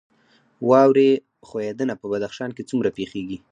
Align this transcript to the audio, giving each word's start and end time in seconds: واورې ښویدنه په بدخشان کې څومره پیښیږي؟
واورې 0.69 1.09
ښویدنه 1.47 1.93
په 2.01 2.05
بدخشان 2.11 2.49
کې 2.55 2.67
څومره 2.69 2.89
پیښیږي؟ 2.97 3.37